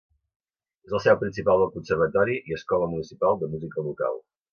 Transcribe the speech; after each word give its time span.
És 0.85 0.93
la 0.95 1.01
seu 1.03 1.19
principal 1.23 1.61
del 1.63 1.69
Conservatori 1.75 2.37
i 2.53 2.57
Escola 2.57 2.87
Municipal 2.95 3.39
de 3.43 3.51
Música 3.53 3.85
local. 3.91 4.19